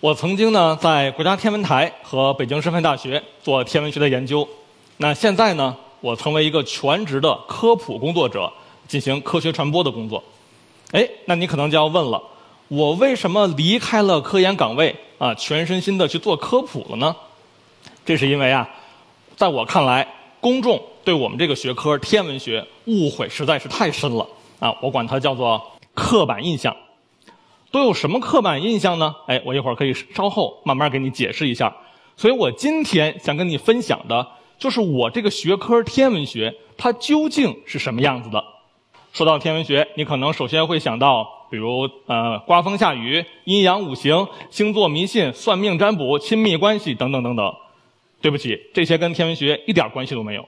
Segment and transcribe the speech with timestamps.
[0.00, 4.48] 我曾经呢在国家天文台和北京师范大学做天文学的研究。
[4.96, 8.50] 那现在呢，我成为一个全职的科普工作者，
[8.88, 10.24] 进行科学传播的工作。
[10.92, 12.22] 哎，那你可能就要问了，
[12.68, 17.14] 我为什么离开了科研岗位啊，全身心的去做科普了呢？
[18.06, 18.66] 这是因为啊，
[19.36, 20.08] 在我看来，
[20.40, 24.26] 公众对我们这个学科天文学误会实在是太深了
[24.60, 25.62] 啊，我管它叫做
[25.92, 26.74] 刻板印象。
[27.70, 29.14] 都有什么刻板印象呢？
[29.26, 31.74] 哎，我一会儿可以稍后慢慢给你解释一下。
[32.16, 34.26] 所以我今天想跟你分享的，
[34.58, 38.44] 就是我这个学科天文学它究竟是什么样子的。
[39.12, 47.54] 说到天文学，你可能首先会想到，比如呃刮风下雨、阴阳五行、星座迷信、算命占卜、亲密关系等等等等。
[48.20, 50.46] 对不起，这些跟天文学一点关系都没有。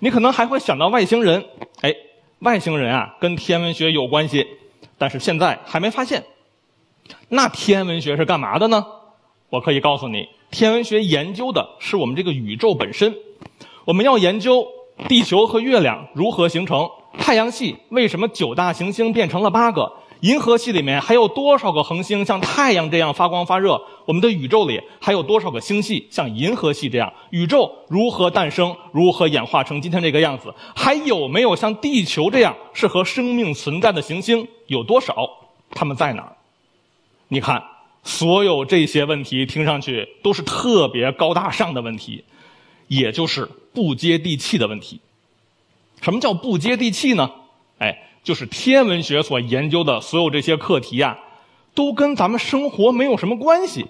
[0.00, 1.44] 你可能还会想到外星人，
[1.80, 1.94] 哎，
[2.40, 4.46] 外星人啊跟天文学有关系，
[4.98, 6.22] 但是现在还没发现。
[7.28, 8.84] 那天文学是干嘛的呢？
[9.48, 13.14] 我可以告诉你，天文学研究的是我们这个宇宙本身。
[13.84, 14.66] 我们要研究
[15.08, 16.88] 地球和月亮如何形成，
[17.18, 35.28] 太阳系为什么九大行星变成了八个，银河系里面还有多少个恒星像太阳这样发光发热，我们的宇宙里还有多少个星系像银河系这样，宇宙如何诞生，如何演化成今天这个样子，还有没有像地球这样适合生命存在的行星，有多少，
[35.70, 36.36] 它们在哪儿？
[37.32, 37.62] 你看，
[38.02, 42.24] 所有这些问题听上去都是特别高大上的问题，
[42.88, 45.00] 也就是不接地气的问题。
[46.00, 47.30] 什么叫不接地气呢？
[47.78, 51.16] 哎，就是天文学所研究的所有这些课题呀，
[51.72, 53.86] 都跟咱们生活没有什么关系。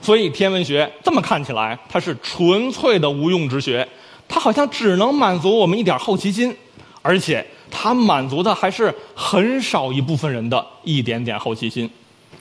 [0.00, 3.88] 所以天文学这么看起来，它是纯粹的无用之学，
[4.28, 6.56] 它好像只能满足我们一点好奇心，
[7.02, 11.90] 而且它满足的还是很少一部分人的一点点好奇心。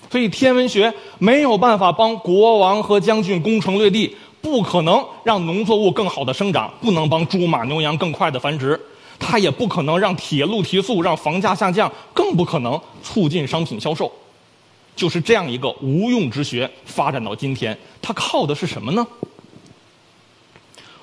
[0.10, 8.80] 所以天文学没有办法帮国王和将军攻城略地，不可能让农作物更好的生长，不能帮猪马牛羊更快的繁殖，
[9.20, 14.12] 它也不可能让铁路提速，让房价下降，更不可能促进商品销售。
[14.96, 19.06] 就是这样一个无用之学，发展到今天，它靠的是什么呢？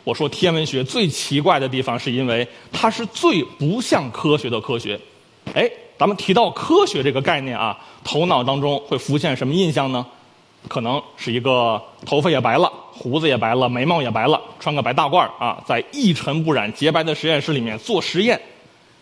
[0.05, 4.99] 我说天文学最奇怪的地方，是因为它是最不像科学的科学。
[5.53, 5.71] 哎。
[6.03, 10.05] 咱们提到科学这个概念啊，头脑当中会浮现什么印象呢？
[10.67, 18.41] 可能是一个头发也白了，胡子也白了，眉毛也白了，穿个白大褂啊，在一尘不染、洁白的实验室里面做实验。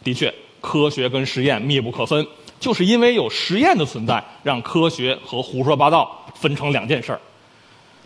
[0.05, 2.27] 的确，科学跟实验密不可分，
[2.61, 7.21] 就是因为有实验的存在，让科学和胡说八道分成两件事儿。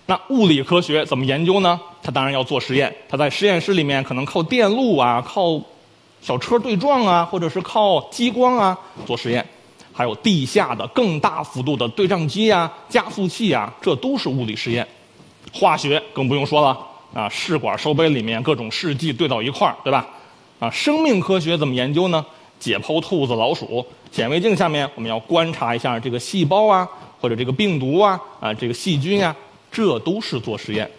[0.07, 1.81] 那物理科学怎么研究呢？
[2.01, 5.61] 它当然要做实验，它在实验室里面可能靠电路啊，靠。
[6.25, 9.47] 小车对撞啊，或者是靠激光啊做实验，
[9.93, 14.89] 还有地下的更大幅度的对撞机啊、加速器啊，这都是物理实验。
[15.53, 16.79] 化学更不用说了
[17.13, 20.07] 啊，试管收杯里面各种试剂兑到一块儿，对吧？
[20.59, 22.25] 啊，生命科学怎么研究呢？
[22.59, 26.89] 解剖兔子、老鼠，显微镜下面我们要观察一下这个细胞啊，
[27.21, 29.37] 或者这个病毒啊，啊，这个细菌啊，
[29.71, 30.91] 这都是做实验。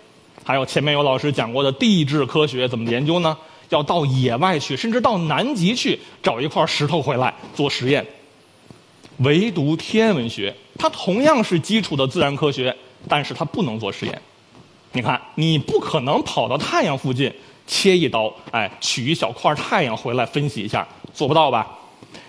[0.44, 3.36] 还有前面有老师讲过的地质科学怎么研究呢？
[3.70, 8.06] 要到野外去，甚至到南极去找一块石头回来做实验。
[9.18, 12.76] 唯独天文学，它同样是基础的自然科学，
[13.08, 14.22] 但是它不能做实验。
[14.92, 17.32] 你看，你不可能跑到太阳附近
[17.66, 21.68] 切一刀，哎，取一小块太阳回来分析一下，做不到吧？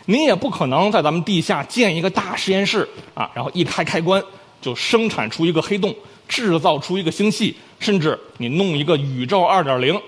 [0.06, 4.22] 你也不可能在咱们地下建一个大实验室啊，然后一开开关
[4.60, 5.94] 就生产出一个黑洞，
[6.28, 10.00] 制造出一个星系，甚至你弄一个宇宙二点零。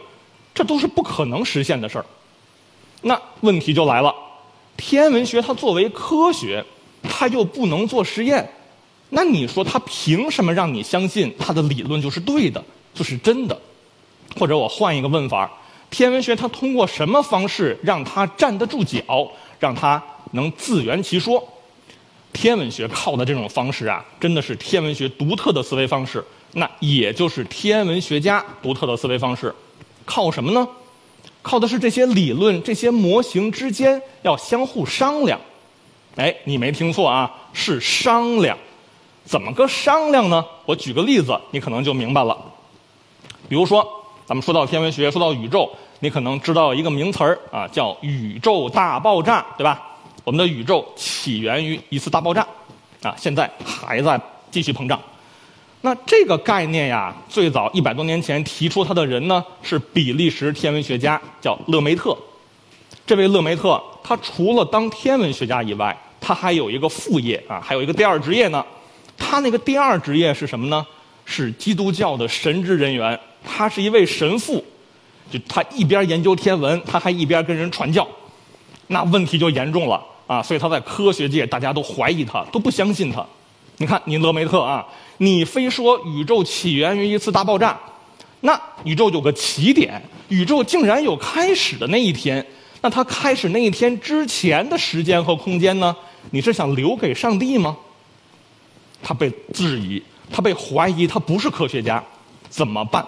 [0.58, 2.04] 这都是不可能实现的事儿，
[3.02, 4.12] 那问题就来了，
[4.76, 6.64] 天文学它作为科学，
[7.04, 8.50] 它又不能做实验，
[9.10, 12.60] 那你说它凭什么让你相信它的理论就是对的，
[12.92, 13.56] 就是真的？
[14.36, 15.48] 或者我换一个问法，
[15.90, 20.02] 天文学它通过什么方式让它站得住脚，让它
[20.32, 21.40] 能自圆其说？
[22.32, 26.24] 天文学靠的这种方式啊，真的是天文学独特的思维方式，
[26.54, 29.54] 那也就是天文学家独特的思维方式。
[30.08, 30.66] 靠什么呢？
[31.42, 35.38] 靠的是这些理论、这些模型之间要相互商量。
[36.16, 38.56] 哎，你没听错啊，是商量。
[39.24, 40.42] 怎么个商量呢？
[40.64, 42.36] 我举个例子，你可能就明白了。
[43.48, 43.86] 比如说，
[44.24, 45.70] 咱们说到天文学，说到宇宙，
[46.00, 49.82] 你可能知道一个名词儿啊，叫宇宙大爆炸，对吧？
[50.24, 52.46] 我们的宇宙起源于一次大爆炸，
[53.02, 54.18] 啊，现在还在
[54.50, 54.98] 继续膨胀。
[55.80, 62.16] 那这个概念呀，最早一百多年前提出它的人呢，是比利时天文学家，叫勒梅特。
[63.06, 68.64] 这位勒梅特，他除了当天文学家以外，他还有一个副业啊，还有一个第二职业呢。
[69.16, 70.84] 他那个第二职业是什么呢？
[71.24, 73.18] 是基督教的神职人员。
[73.44, 74.62] 他是一位神父，
[75.30, 78.06] 就他一边研究天文，他还一边跟人传教。
[78.88, 80.42] 那问题就严重了啊！
[80.42, 83.24] 所以他在科学界大家都怀疑他，都不相信他。
[83.76, 84.84] 你看，你勒梅特啊，
[85.18, 87.78] 你非说宇宙起源于一次大爆炸，
[88.40, 92.44] 那宇宙有个起点，宇宙竟然有开始的那一天。
[92.80, 95.94] 那它开始那一天之前的时间和空间呢？
[96.30, 97.76] 你是想留给上帝吗？
[99.02, 102.02] 他被质疑，他被怀疑，他不是科学家，
[102.48, 103.04] 怎么办？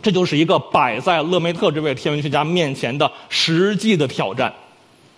[0.00, 4.54] 这就是一个摆在勒梅特这位天文学家面前的实际的挑战。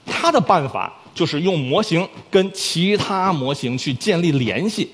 [0.07, 4.91] 他的办法就是用模型跟其他模型去建立联系。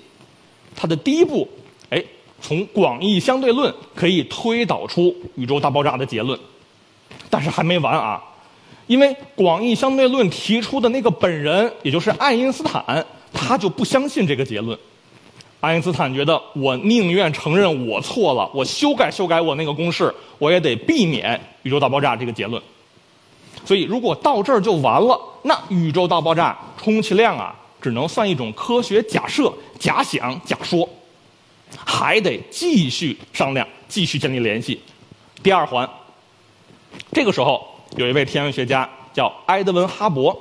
[0.76, 1.48] 他的第一步，
[1.90, 2.04] 哎，
[2.40, 6.38] 从广义相对论可以推导出宇宙大爆炸的结论，
[7.30, 8.22] 但是还没完啊。
[8.86, 14.78] 因为广义相对论提出的那个本人，也就是爱因斯坦，他就不相信这个结论。
[15.58, 22.62] 爱因斯坦觉得，我宁愿承认我错了，我修改修改我那个公式，我也得避免宇宙大爆炸这个结论。
[23.64, 27.52] 所以，如果到这儿就完了，那宇宙大爆炸充其量啊，
[27.86, 30.88] 只能算一种科学假设、假想、假说，
[31.84, 34.80] 还得继续商量，继续建立联系。
[35.40, 35.88] 第二环，
[37.12, 37.64] 这个时候。
[37.96, 40.36] 有一位天文学家叫埃德温·哈勃，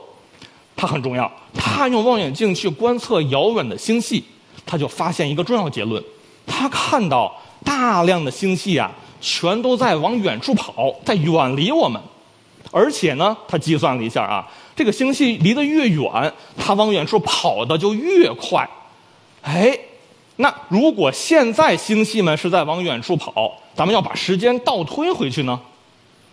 [0.75, 1.31] 他很重要。
[1.53, 4.25] 他用望远镜去观测遥远的星系，
[4.65, 6.03] 他就发现一个重要结论：
[6.47, 7.31] 他看到
[7.63, 8.91] 大量的星系啊，
[9.21, 12.01] 全都在往远处跑，在远离我们。
[12.71, 18.69] 而且呢，他计算了一下啊，这个星系离得越远，它往远处跑的就越快。
[19.41, 19.77] 哎，
[20.35, 25.59] 那如果现在星系们是在往远处跑，咱们要把时间倒推回去呢？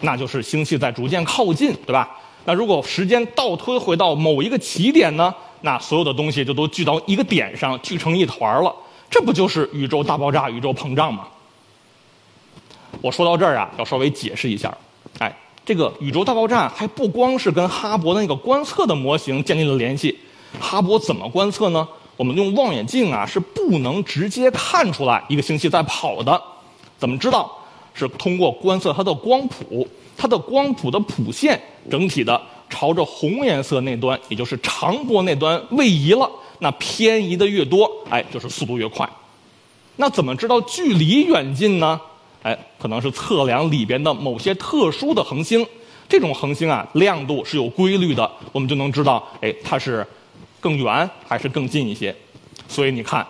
[0.00, 2.10] 那就是星系在逐渐靠近，对吧？
[2.44, 5.32] 那如果时间倒推回到某一个起点呢？
[5.60, 8.74] 那所有的东西就都聚到一个点上，聚成一团了。
[9.08, 11.28] 这不就是宇宙大爆炸、宇宙膨胀吗？
[13.00, 14.76] 我说到这儿啊，要稍微解释一下。
[15.18, 15.32] 哎，
[15.64, 20.18] 这个宇宙大爆炸还不光是跟哈勃的那个观测的模型建立了联系。
[20.58, 21.86] 哈勃怎么观测呢？
[22.16, 26.40] 我们用望远镜啊是不能直接看出来一个星系在跑的。
[26.98, 27.50] 怎么知道？
[27.94, 29.86] 是通过观测它的光谱，
[30.16, 31.60] 它的光谱的谱线
[31.90, 36.30] 整体的朝着红颜色那端，也就是长波那端位移了。
[36.60, 39.08] 那偏移的越多，哎，就是速度越快。
[39.96, 42.00] 那怎么知道距离远近呢？
[42.42, 45.64] 哎，可能是测量里边的某些特殊的恒星。
[46.08, 50.06] 这种恒星啊，亮度是有规律的，我们就能知道，哎，它是
[50.60, 52.14] 更远还是更近一些。
[52.68, 53.26] 所以你看，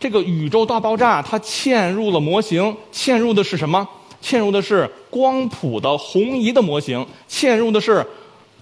[0.00, 3.86] 这个宇宙大爆炸它嵌入了模型，嵌入的是什么？
[4.20, 8.04] 嵌入的是光谱的红移的模型，嵌入的是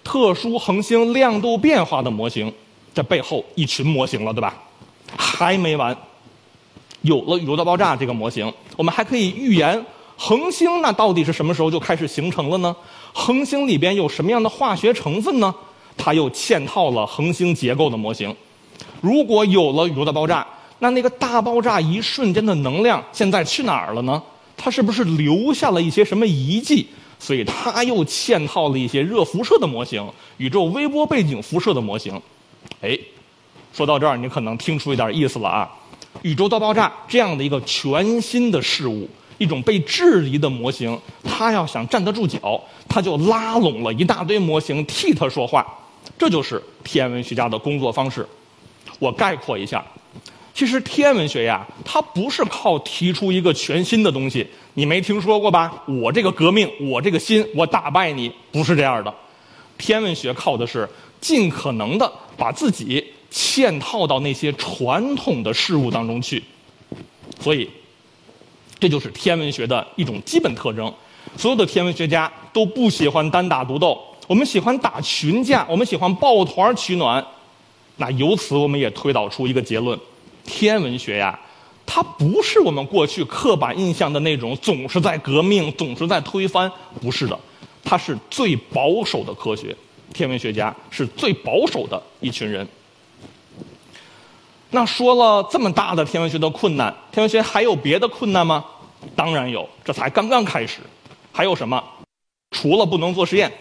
[0.02, 2.52] 特殊恒星亮度变化的模型，
[2.92, 4.54] 这背后一群模型了，对吧？
[5.16, 5.96] 还没完，
[7.02, 9.84] 有了宇宙大爆炸这个模型，我们还可以预言
[10.16, 12.74] 恒星那到底是什么时候就开始形成了呢？
[13.12, 15.54] 恒星里边有什么样的化学成分呢？
[15.96, 18.34] 它又嵌套了恒星结构的模型。
[19.00, 20.46] 如果有了宇宙大爆炸，
[20.78, 24.22] 那那个大爆炸一瞬间的能量现在去哪儿了呢？
[24.56, 26.86] 它是不是留下了一些什么遗迹？
[27.18, 30.04] 所以它又嵌套了一些热辐射的模型、
[30.38, 32.20] 宇宙微波背景辐射的模型。
[32.80, 32.98] 哎，
[33.72, 35.70] 说到这儿，你可能听出一点意思了啊！
[36.20, 45.66] 宇宙大爆炸这样的一个全新的事物，一种被质疑的模型，它要想站得住脚，它就拉拢了一大堆模型替它说话。
[46.18, 48.26] 这就是天文学家的工作方式。
[48.98, 49.84] 我概括一下。
[50.54, 55.72] 其实天文学呀，它不是靠提出一个全新的东西，你没听说过吧？
[55.86, 59.12] 我这个革命，我这个新，我打败你，不是这样的。
[59.78, 60.86] 天文学靠的是
[61.22, 66.42] 尽可能的把自己嵌套到那些传统的事物当中去，
[67.40, 67.68] 所以
[68.78, 70.92] 这就是天文学的一种基本特征。
[71.36, 77.24] 所有的天文学家都不喜欢单打独斗，我们喜欢打群架，我们喜欢抱团取暖。
[77.96, 79.98] 那由此我们也推导出一个结论。
[80.44, 81.38] 天文学呀，
[81.86, 86.70] 它不是我们过去刻板印象的那种总是在革命、总是在推翻，
[87.00, 87.38] 不是的，
[87.82, 89.74] 它是最保守的科学。
[90.12, 92.66] 天文学家是最保守的一群人。
[94.74, 98.64] 那说了这么大的天文学的困难，天文学还有别的困难吗？
[99.14, 100.80] 当然有，这才刚刚开始。
[101.30, 101.82] 还有什么？
[102.50, 103.52] 除了不能做实验，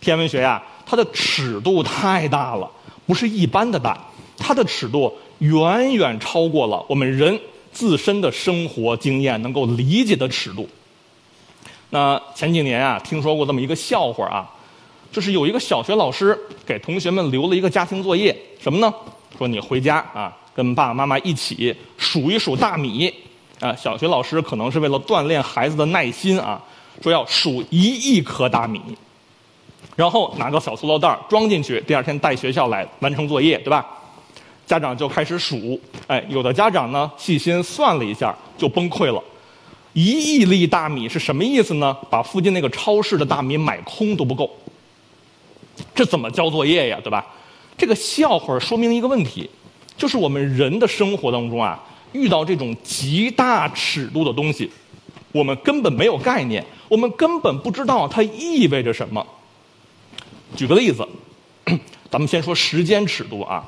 [0.00, 2.70] 天文学呀，它的尺度太大了，
[3.06, 3.98] 不是一般的大，
[4.36, 7.40] 它的尺度远远超过了我们人
[7.72, 10.68] 自身的生活经验能够理解的尺度。
[11.88, 14.50] 那前几年啊，听说过这么一个笑话啊，
[15.10, 18.92] 就是有一个小学老师给同学们留了一个家庭作业，什么呢？
[19.38, 23.12] 说你回家啊，跟爸爸妈妈一起数一数大米。
[23.60, 26.60] 啊，小学老师可能是为了锻炼孩子的耐心啊。
[27.02, 28.78] 说要数一亿颗大米，
[29.96, 33.86] 然后拿个小塑料袋装进去，第二天带学校来完成作业，对吧？
[34.66, 39.22] 家长就开始数，哎，有的家长呢细心算了一下就崩溃了，
[39.94, 41.96] 一亿粒大米是什么意思呢？
[42.10, 44.50] 把附近那个超市的大米买空都不够，
[45.94, 46.98] 这怎么交作业呀？
[47.02, 47.24] 对吧？
[47.78, 49.48] 这个笑话说明一个问题，
[50.00, 51.78] 就是我们人的生活当中啊，
[52.12, 54.70] 遇到这种极大尺度的东西。
[55.30, 59.24] 我们根本没有概念，我们根本不知道它意味着什么。
[60.56, 61.06] 举个例子，
[62.10, 63.62] 咱们先说时间尺度啊，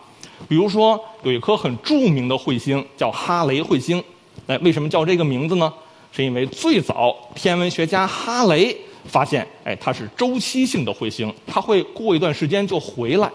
[0.48, 4.02] 比如说有一颗很著名的彗星叫哈雷彗星，
[4.46, 5.70] 哎，为什么叫这个名字呢？
[6.10, 8.74] 是因为最早天文学家哈雷
[9.04, 13.30] 发现，哎，它是周期性的彗星，它会过一段时间就回来。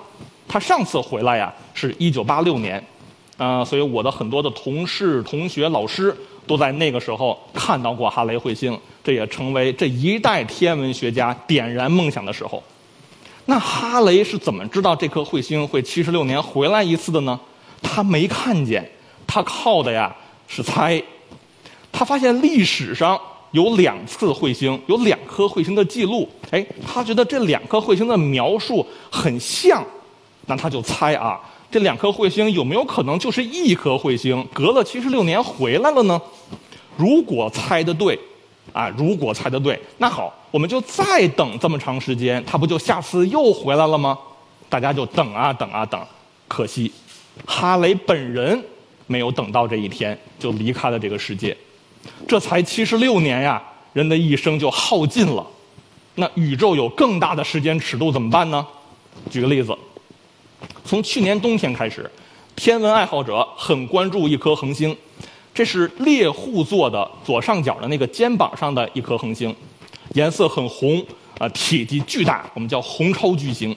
[0.47, 2.83] 他上次回来呀，是一九八六年，
[3.37, 6.15] 啊，所以我的很多的同事、同学、老师。
[6.47, 12.63] 都在那个时候看到过哈雷彗星，这也成为这一代天文学家点燃梦想的时候。
[13.47, 17.37] 那哈雷是怎么知道这颗彗星会七十六年回来一次的呢？
[17.81, 18.89] 他没看见，
[19.27, 20.15] 他靠的呀
[20.47, 21.03] 是猜。
[21.91, 23.19] 他发现历史上
[23.51, 26.29] 有两次彗星，有两颗彗星的记录。
[26.51, 29.85] 哎，他觉得这两颗彗星的描述很像，
[30.47, 31.39] 那他就猜啊。
[31.69, 36.19] 这两颗彗星有没有可能就是一颗彗星，隔了七十六年回来了呢？
[36.95, 38.17] 如果猜的对，
[38.71, 44.17] 啊，如果猜的对，那好，我们就再等这么长时间，它不就下次又回来了吗？
[44.69, 46.01] 大家就等啊等啊等，
[46.47, 46.89] 可惜，
[47.45, 48.63] 哈雷本人
[49.05, 51.55] 没有等到这一天，就离开了这个世界。
[52.25, 53.61] 这才七十六年呀，
[53.91, 55.45] 人的一生就耗尽了。
[56.15, 58.65] 那宇宙有更大的时间尺度怎么办呢？
[59.29, 59.77] 举个例子。
[60.87, 62.09] 从去年冬天开始，
[62.55, 64.95] 天文爱好者很关注一颗恒星，
[65.53, 69.53] 这是猎户座的左上角的那个肩膀上的一颗恒星，
[70.13, 71.05] 颜色很红
[71.39, 73.75] 啊，体积巨大，我们叫红超巨星。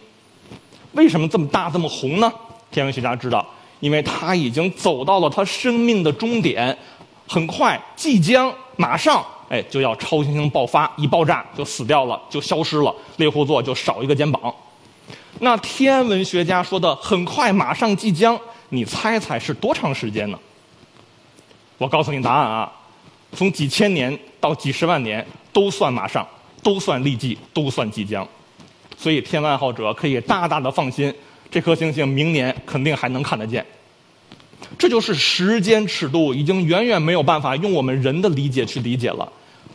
[0.93, 2.33] 为什么这么大这么红呢？
[2.71, 3.45] 天文学家知道，
[3.81, 6.79] 因为它已经走到了它生命的终点，
[7.27, 14.55] 很快即将马上哎就要超新星爆发，一爆炸就死掉了，就消失了，猎户座就少一个肩膀。
[15.43, 20.39] 那天文学家说的很快，马上即将，你猜猜是多长时间呢？
[21.79, 22.71] 我告诉你答案啊，
[23.33, 26.29] 从几千年到几十万年都算马上，
[26.63, 28.27] 都算立即，都算即将。
[28.99, 31.13] 所以天文爱好者可以大大的放心，
[31.51, 33.65] 这颗星星明年肯定还能看得见。
[34.79, 39.27] 这就是时间尺度已经远远没有办法用我们人的理解去理解了。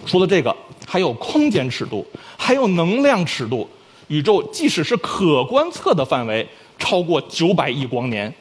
[0.06, 0.56] 除了这个，
[0.86, 2.06] 还有空间尺度，
[2.38, 3.68] 还有能量尺度。
[4.08, 6.48] 宇宙即使是可观测的范围
[6.78, 8.34] 超过九百亿光年，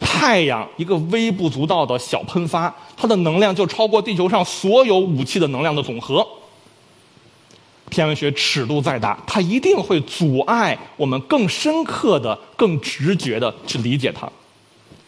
[0.00, 6.26] 太阳一个微不足道的小喷发，它的能量就超过地球上所有武器的能量的总和。
[7.90, 14.30] 天文学尺度再大，它一定会阻碍我们更深刻的、更直觉的去理解它。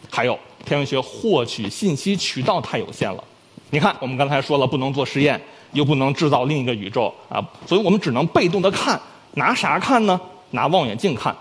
[0.09, 3.23] 还有，天文学获取信息渠道太有限了。
[3.69, 5.39] 你看，我们刚才说了，不能做实验，
[5.73, 8.99] 又不能制造另一个宇宙啊，所以我们只能被动的看。
[9.35, 10.19] 拿啥看呢？
[10.51, 11.33] 拿望远镜看，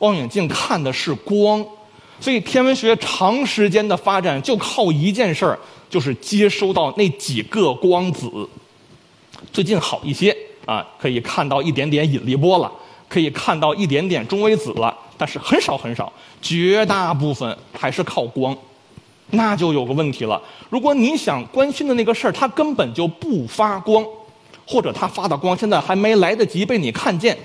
[0.00, 1.64] 望远镜看的是光，
[2.20, 5.58] 所以天文学长时间的发展就靠一件事儿，
[5.88, 8.30] 就是接收到那几个光子。
[9.50, 10.36] 最近好一些
[10.66, 12.70] 啊，可以看到一点点引力波了，
[13.08, 16.12] 可以看到一点点中微子了，但是很少很少，
[16.42, 18.54] 绝大部分还是靠光。
[19.30, 24.04] 那就有个问题了，如果你想关心的那个事儿，它根本就不发光。
[24.72, 27.36] 或者它发的光现在还没来得及被你看见，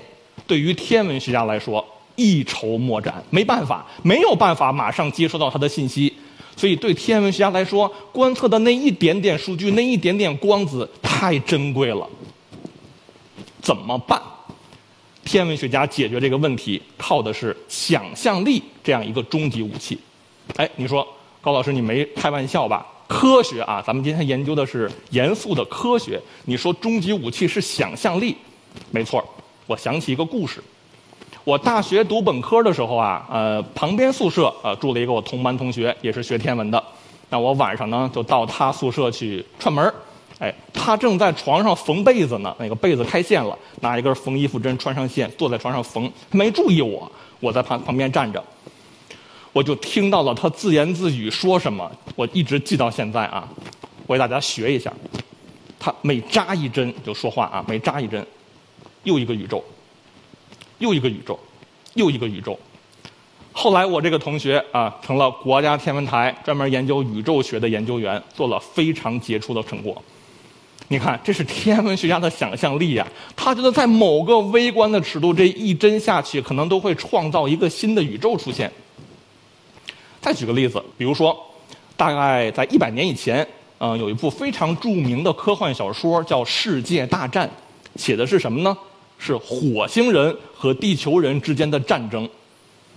[0.46, 6.10] 对于天文学家来说一筹莫展，没办法，没有办法马上接收到它的信息，
[6.56, 12.08] 所以对天文学家来说，观测的那一点点数据，那一点点光子太珍贵了。
[13.60, 14.18] 怎么办？
[15.22, 19.98] 天文学家解决这个问题靠的是想象力这样一个终极武器。
[20.56, 21.06] 哎，你说
[21.42, 22.86] 高老师，你没开玩笑吧？
[23.08, 26.20] 科学啊，咱们今天研究的是严肃的科学。
[26.44, 28.36] 你说终极武器是想象力，
[28.90, 29.24] 没错。
[29.66, 30.62] 我想起一个故事，
[31.42, 36.82] 我大学读本科的时候啊，呃，旁边宿舍呃住了一个我同班同学，也是学天文的。
[37.30, 39.92] 那我晚上呢就到他宿舍去串门
[40.38, 47.10] 哎，他正在床上缝被子呢，那个被子开线了，拿一根缝衣服针穿上线，坐在床上缝，他没注意我，
[47.40, 48.42] 我在旁旁边站着，
[49.52, 53.48] 我就听到了他自言自语说什么，我一直记到现在啊，
[54.06, 54.92] 我给大家学一下，
[55.78, 58.24] 他每扎一针就说话啊，每扎一针，
[59.04, 59.64] 又一个宇宙，
[60.78, 61.38] 又一个宇宙，
[61.94, 62.58] 又一个宇宙。
[63.52, 70.00] 后来我这个同学啊，成了国家天文台专门研究宇宙学的研究员，做了非常杰出的成果。
[70.90, 73.06] 你看，这是天文学家的想象力呀！
[73.36, 78.72] 他觉得在某个微观的尺度，这一针下去，可能都会创造一个新的宇宙出现。
[80.20, 81.36] 再举个例子，比如说，
[81.96, 83.46] 大概在一百年以前，
[83.78, 87.48] 嗯，有一部非常著名的科幻小说叫《世界大战》，
[88.00, 88.76] 写的是什么呢？
[89.18, 92.28] 是火星人和地球人之间的战争。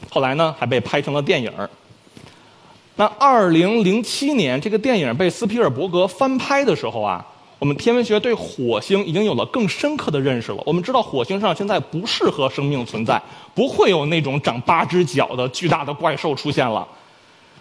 [0.09, 1.51] 后来呢，还被拍成了电影。
[2.95, 7.25] 那二零零七年，这个电影被斯皮尔伯格翻拍的时候啊。
[7.59, 10.63] 我们天文学对火星已经有了更深刻的认识了。
[10.65, 13.21] 我们知道火星上现在不适合生命存在，
[13.53, 16.87] 不会有那种长八只脚的巨大的怪兽出现了。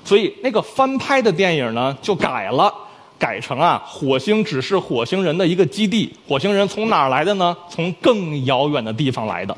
[0.04, 2.72] 所以那个翻拍的电影呢就改了，
[3.18, 6.12] 改成啊火星只是火星人的一个基地。
[6.26, 7.56] 火星人从哪儿来的呢？
[7.68, 9.56] 从更遥远的地方来的。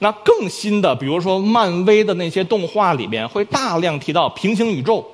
[0.00, 5.06] 那更新的，比如说漫威的那些动画里面会大量提到平行宇宙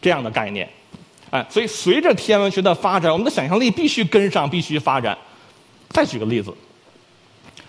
[0.00, 0.68] 这样的概念。
[1.30, 5.16] 哎，所以随着天文学的发展，我们的想象力必须跟上，必须发展。
[5.88, 6.54] 再举个例子，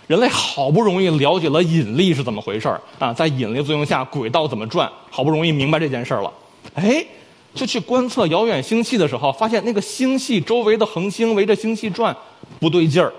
[0.10, 6.34] 人类好不容易了解了引力是怎么回事儿啊，在引力作用下轨道怎么转，好不容易明白这件事儿了，
[6.74, 7.06] 哎，
[7.54, 12.16] 就去观测遥远星系的时候，发现那个星系周围的恒星围着星系转，
[12.60, 13.14] 不对劲儿。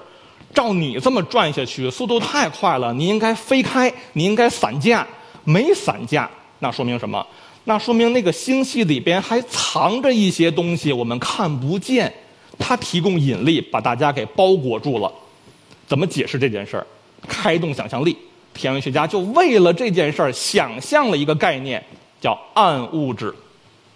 [0.53, 5.07] 照你这么转下去，速度太快了，你应该飞开，你应该散架，
[5.45, 6.29] 没散架，
[6.59, 7.25] 那说明什么？
[7.67, 12.13] 那说明那个星系里边还藏着一些东西，我们看不见。
[12.59, 15.13] 它提供引力，把大家给包裹住了。
[15.91, 16.87] 怎么解释这件事儿？
[17.26, 18.17] 开动想象力，
[18.55, 21.85] 天文学家就为了这件事儿想象了一个概念，
[22.21, 23.35] 叫暗物质。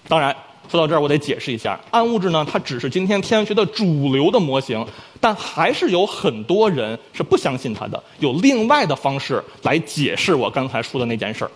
[0.09, 0.35] 当然，
[0.69, 4.85] 说到这儿我得解释一下，暗物质呢，它只是今天天文学的主流的模型，
[5.21, 11.51] 但还是有很多人是不相信它的，有另外的方式来解释我刚才说的那件事儿。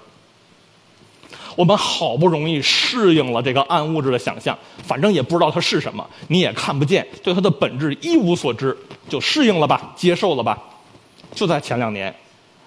[1.59, 10.57] 我们好不容易适应了这个暗物质的想象，反正也不知道它是什么，你也看不见，对它的本质一无所知，就适应了吧，接受了吧。
[11.35, 12.14] 就在前两年，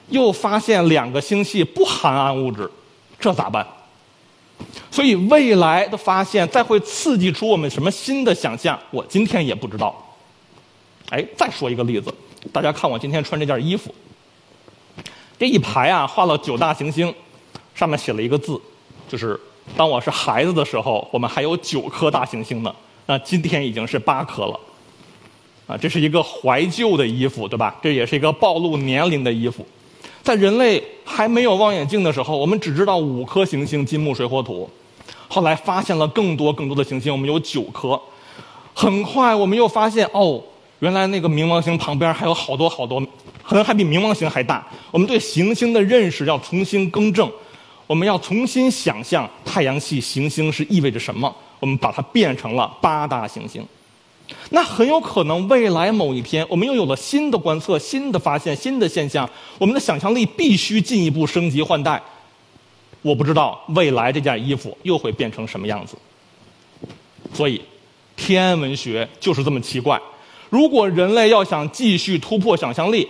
[0.09, 2.69] 又发现两个星系不含暗物质，
[3.17, 3.65] 这咋办？
[4.91, 9.95] 所以未来的发现再会刺激出我们什么新的想象，我今天也不知道。
[11.11, 12.13] 哎，再说一个例子，
[12.51, 13.95] 大家看我今天穿这件衣服，
[15.39, 17.15] 这一排啊画了九大行星，
[17.73, 18.59] 上面写了一个字。
[19.11, 19.37] 就是
[19.75, 22.73] 当我是孩子的时候，我们还有九颗大行星呢。
[23.07, 24.57] 那今天已经是八颗了。
[25.67, 27.75] 啊，这是一个怀旧的衣服，对吧？
[27.83, 29.65] 这也是一个暴露年龄的衣服。
[30.23, 34.69] 在人类还没有望远镜的时候，我们只知道五颗行星：金木水火土。
[35.27, 37.99] 后来发现了更多更多的行星，我们有九颗。
[38.73, 40.41] 很快我们又发现，哦，
[40.79, 43.01] 原来那个冥王星旁边还有好多好多，
[43.43, 44.65] 可能还比冥王星还大。
[44.89, 47.29] 我们对行星的认识要重新更正。
[47.91, 51.35] 我们要重新想象太阳系行星是意味着什么？
[51.59, 53.61] 我们把它变成了八大行星。
[54.51, 62.01] 那很有可能未来某一天，我们又有了新的观测、新的发现、新的现象，我们的想象力必须进一步升级换代。
[63.01, 65.97] 我不知道未来这件衣服又会变成什么样子。
[67.33, 67.61] 所以，
[68.15, 69.99] 天文学就是这么奇怪。
[70.49, 73.05] 如果人类要想继续突破想象力，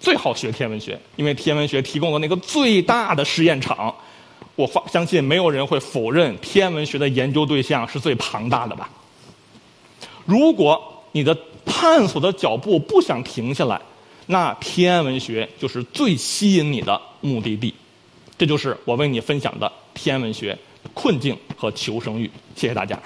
[0.00, 3.94] 最好学天文学，因为天文学提供了那个最大的实验场。
[4.56, 8.90] 我发相信没有人会否认天文学的研究对象是最庞大的吧。
[10.24, 13.80] 如果你的探索的脚步不想停下来，
[14.26, 17.72] 那天文学就是最吸引你的目的地。
[18.36, 20.58] 这就是我为你分享的天文学
[20.92, 22.30] 困境和求生欲。
[22.54, 22.98] 谢谢大家。